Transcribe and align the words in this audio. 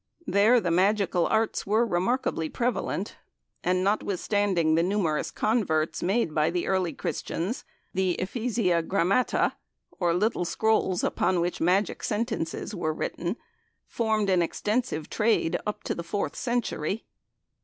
There 0.25 0.59
the 0.59 0.71
magical 0.71 1.27
arts 1.27 1.67
were 1.67 1.85
remarkably 1.85 2.49
prevalent, 2.49 3.17
and 3.63 3.83
notwithstanding 3.83 4.73
the 4.73 4.81
numerous 4.81 5.29
converts 5.29 6.01
made 6.01 6.33
by 6.33 6.49
the 6.49 6.65
early 6.65 6.91
Christians, 6.91 7.65
the, 7.93 8.17
or 9.99 10.13
little 10.15 10.45
scrolls 10.45 11.03
upon 11.03 11.39
which 11.39 11.61
magic 11.61 12.01
sentences 12.01 12.73
were 12.73 12.95
written, 12.95 13.37
formed 13.85 14.31
an 14.31 14.41
extensive 14.41 15.07
trade 15.07 15.59
up 15.67 15.83
to 15.83 15.93
the 15.93 16.03
fourth 16.03 16.35
century. 16.35 17.05